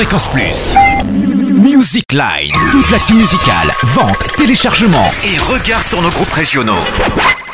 Fréquence 0.00 0.28
Plus. 0.28 0.72
Music 1.62 2.10
Line. 2.10 2.54
Toute 2.72 2.90
l'actu 2.90 3.12
musicale, 3.12 3.70
vente, 3.82 4.34
téléchargement 4.38 5.10
et 5.22 5.38
regard 5.38 5.82
sur 5.82 6.00
nos 6.00 6.08
groupes 6.08 6.32
régionaux. 6.32 6.82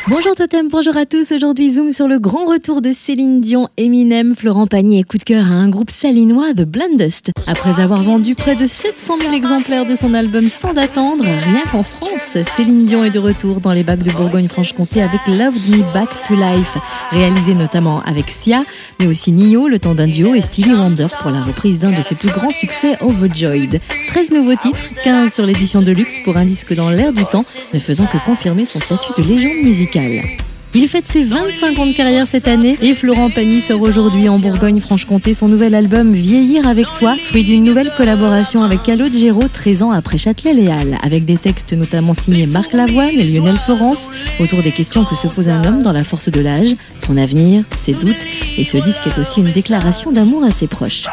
Bonjour 0.09 0.35
Totem, 0.35 0.69
bonjour 0.69 0.95
à 0.95 1.05
tous. 1.05 1.33
Aujourd'hui, 1.33 1.69
zoom 1.69 1.91
sur 1.91 2.07
le 2.07 2.17
grand 2.17 2.45
retour 2.45 2.81
de 2.81 2.93
Céline 2.93 3.41
Dion, 3.41 3.67
Eminem, 3.75 4.37
Florent 4.37 4.65
Pagny 4.65 4.99
et 4.99 5.03
coup 5.03 5.17
de 5.17 5.23
cœur 5.23 5.43
à 5.43 5.55
un 5.55 5.67
groupe 5.67 5.91
salinois, 5.91 6.53
The 6.53 6.61
Blundest. 6.61 7.31
Après 7.45 7.81
avoir 7.81 8.03
vendu 8.03 8.33
près 8.33 8.55
de 8.55 8.65
700 8.65 9.17
000 9.17 9.33
exemplaires 9.33 9.85
de 9.85 9.95
son 9.95 10.13
album 10.13 10.47
sans 10.47 10.77
attendre, 10.77 11.25
rien 11.25 11.63
qu'en 11.69 11.83
France, 11.83 12.37
Céline 12.55 12.85
Dion 12.85 13.03
est 13.03 13.09
de 13.09 13.19
retour 13.19 13.59
dans 13.59 13.73
les 13.73 13.83
bacs 13.83 14.01
de 14.01 14.11
Bourgogne-Franche-Comté 14.11 15.01
avec 15.01 15.19
Love 15.27 15.55
Me 15.71 15.93
Back 15.93 16.21
to 16.25 16.35
Life, 16.35 16.77
réalisé 17.11 17.53
notamment 17.53 18.01
avec 18.03 18.29
Sia, 18.29 18.63
mais 19.01 19.07
aussi 19.07 19.33
Nio, 19.33 19.67
le 19.67 19.77
temps 19.77 19.93
d'un 19.93 20.07
duo, 20.07 20.35
et 20.35 20.41
Stevie 20.41 20.73
Wonder 20.73 21.07
pour 21.21 21.31
la 21.31 21.41
reprise 21.41 21.79
d'un 21.79 21.91
de 21.91 22.01
ses 22.01 22.15
plus 22.15 22.29
grands 22.29 22.51
succès, 22.51 22.95
Overjoyed. 23.01 23.81
13 24.07 24.31
nouveaux 24.31 24.55
titres, 24.55 24.79
15 25.03 25.33
sur 25.33 25.45
l'édition 25.45 25.81
de 25.81 25.91
luxe 25.91 26.19
pour 26.23 26.37
un 26.37 26.45
disque 26.45 26.73
dans 26.73 26.91
l'air 26.91 27.11
du 27.11 27.25
temps, 27.25 27.43
ne 27.73 27.79
faisant 27.79 28.05
que 28.05 28.17
confirmer 28.25 28.65
son 28.65 28.79
statut 28.79 29.11
de 29.17 29.27
légende 29.27 29.65
musicale. 29.65 29.96
musicale. 29.97 30.46
Il 30.73 30.87
fête 30.87 31.07
ses 31.07 31.23
25 31.23 31.79
ans 31.79 31.85
de 31.85 31.93
carrière 31.93 32.27
cette 32.27 32.47
année 32.47 32.77
et 32.81 32.93
Florent 32.93 33.29
Pagny 33.29 33.61
sort 33.61 33.81
aujourd'hui 33.81 34.29
en 34.29 34.37
Bourgogne-Franche-Comté 34.37 35.33
son 35.33 35.47
nouvel 35.47 35.73
album 35.73 36.11
Vieillir 36.11 36.67
avec 36.67 36.87
toi, 36.93 37.15
fruit 37.19 37.43
d'une 37.43 37.63
nouvelle 37.63 37.91
collaboration 37.95 38.63
avec 38.63 38.83
Calogero 38.83 39.47
13 39.47 39.83
ans 39.83 39.91
après 39.91 40.17
Châtelet-Léal, 40.17 40.97
avec 41.01 41.25
des 41.25 41.37
textes 41.37 41.73
notamment 41.73 42.13
signés 42.13 42.45
Marc 42.45 42.73
Lavoine 42.73 43.17
et 43.17 43.23
Lionel 43.23 43.57
Florence 43.57 44.11
autour 44.39 44.61
des 44.61 44.71
questions 44.71 45.05
que 45.05 45.15
se 45.15 45.27
pose 45.27 45.49
un 45.49 45.63
homme 45.63 45.81
dans 45.81 45.93
la 45.93 46.03
force 46.03 46.29
de 46.29 46.41
l'âge, 46.41 46.75
son 46.99 47.17
avenir, 47.17 47.63
ses 47.75 47.93
doutes, 47.93 48.25
et 48.57 48.63
ce 48.63 48.77
disque 48.77 49.07
est 49.07 49.17
aussi 49.19 49.39
une 49.39 49.51
déclaration 49.51 50.11
d'amour 50.11 50.43
à 50.43 50.51
ses 50.51 50.67
proches. 50.67 51.05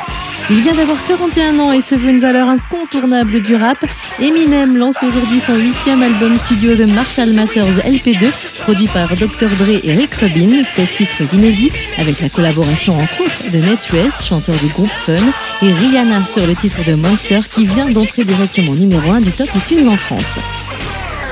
Il 0.51 0.61
vient 0.61 0.75
d'avoir 0.75 1.03
41 1.07 1.59
ans 1.59 1.73
et 1.73 1.81
se 1.81 1.95
veut 1.95 2.11
une 2.11 2.21
valeur 2.21 2.49
incontournable 2.49 3.41
du 3.41 3.55
rap. 3.55 3.79
Eminem 4.21 4.77
lance 4.77 5.03
aujourd'hui 5.03 5.41
son 5.41 5.57
huitième 5.57 6.03
album 6.03 6.37
studio 6.37 6.75
de 6.75 6.85
Marshall 6.85 7.33
Matters 7.33 7.79
LP2, 7.79 8.31
produit 8.63 8.89
par 8.89 9.09
Dr. 9.17 9.44
Dre 9.49 9.81
et 9.85 9.95
Rick 9.95 10.15
Rubin, 10.15 10.65
16 10.65 10.95
titres 10.97 11.35
inédits, 11.35 11.73
avec 11.99 12.21
la 12.21 12.29
collaboration 12.29 12.99
entre 12.99 13.21
autres 13.21 13.53
de 13.53 13.59
Nate 13.59 14.23
chanteur 14.23 14.55
du 14.57 14.67
groupe 14.67 14.91
Fun, 15.05 15.15
et 15.63 15.73
Rihanna 15.73 16.27
sur 16.27 16.47
le 16.47 16.55
titre 16.55 16.85
de 16.87 16.95
Monster 16.95 17.41
qui 17.55 17.67
vient 17.67 17.89
d'entrer 17.89 18.25
directement 18.25 18.75
numéro 18.75 19.11
1 19.11 19.21
du 19.21 19.33
top 19.33 19.49
iTunes 19.55 19.89
en 19.89 19.97
France. 19.97 20.39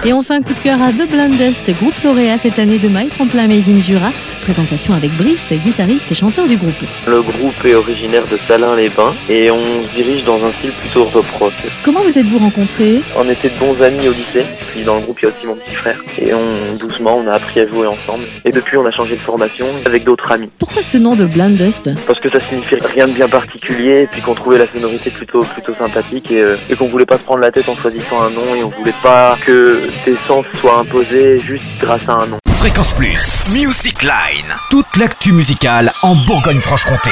Et 0.05 0.13
enfin, 0.13 0.43
coup 0.43 0.53
de 0.53 0.59
cœur 0.59 0.83
à 0.83 0.91
The 0.91 1.09
Blindest, 1.09 1.71
groupe 1.79 1.95
lauréat 2.03 2.39
cette 2.39 2.59
année 2.59 2.79
de 2.79 2.89
My 2.89 3.09
Tremplin 3.09 3.47
Made 3.47 3.69
in 3.69 3.81
Jura, 3.81 4.11
Présentation 4.43 4.95
avec 4.95 5.13
Brice, 5.13 5.53
guitariste 5.53 6.11
et 6.11 6.15
chanteur 6.17 6.49
du 6.49 6.57
groupe. 6.57 6.75
Le 7.07 7.23
groupe 7.23 7.65
est 7.65 7.75
originaire 7.75 8.27
de 8.27 8.37
Salins-les-Bains 8.49 9.15
et 9.29 9.53
on 9.53 9.85
se 9.85 9.95
dirige 9.95 10.25
dans 10.25 10.45
un 10.45 10.51
style 10.59 10.73
plutôt 10.73 11.05
rock 11.05 11.27
rock. 11.39 11.53
Comment 11.85 12.01
vous 12.01 12.19
êtes-vous 12.19 12.39
rencontrés? 12.39 13.03
On 13.17 13.29
était 13.31 13.51
de 13.51 13.55
bons 13.61 13.81
amis 13.81 14.09
au 14.09 14.13
lycée, 14.13 14.45
puis 14.73 14.85
dans 14.85 14.97
le 14.97 15.03
groupe 15.03 15.21
il 15.21 15.29
y 15.29 15.29
a 15.29 15.35
aussi 15.35 15.47
mon 15.47 15.55
petit 15.55 15.75
frère. 15.75 15.99
Et 16.19 16.33
on, 16.35 16.75
doucement, 16.77 17.17
on 17.17 17.27
a 17.29 17.35
appris 17.35 17.61
à 17.61 17.67
jouer 17.67 17.87
ensemble. 17.87 18.25
Et 18.45 18.53
depuis, 18.53 18.77
on 18.77 18.87
a 18.87 18.91
changé 18.91 19.17
de 19.17 19.21
formation 19.21 19.67
avec 19.85 20.05
d'autres 20.05 20.33
amis. 20.33 20.51
Pourquoi 20.59 20.83
ce 20.83 20.97
nom 20.97 21.15
de 21.15 21.25
Blind 21.27 21.57
Dust 21.57 21.91
Parce 22.07 22.21
que 22.21 22.31
ça 22.31 22.39
signifie 22.49 22.77
rien 22.77 23.07
de 23.07 23.13
bien 23.13 23.29
particulier, 23.29 24.03
et 24.03 24.07
puis 24.07 24.23
qu'on 24.23 24.35
trouvait 24.35 24.59
la 24.59 24.67
sonorité 24.67 25.11
plutôt, 25.11 25.43
plutôt 25.45 25.75
sympathique 25.75 26.31
et, 26.31 26.41
euh, 26.41 26.57
et 26.71 26.77
qu'on 26.77 26.89
voulait 26.89 27.07
pas 27.07 27.19
se 27.19 27.23
prendre 27.23 27.41
la 27.41 27.51
tête 27.51 27.69
en 27.69 27.77
choisissant 27.77 28.23
un 28.23 28.31
nom 28.31 28.55
et 28.55 28.65
on 28.65 28.69
voulait 28.69 28.95
pas 29.03 29.37
que 29.45 29.89
des 30.05 30.17
sens 30.27 30.45
soient 30.61 30.79
imposés 30.79 31.39
juste 31.39 31.65
grâce 31.81 32.03
à 32.09 32.13
un 32.13 32.27
nom. 32.27 32.39
Fréquence 32.57 32.93
Plus, 32.93 33.45
Music 33.53 34.03
Line. 34.03 34.55
Toute 34.71 34.97
l'actu 34.97 35.33
musicale 35.33 35.93
en 36.03 36.15
Bourgogne-Franche-Comté. 36.15 37.11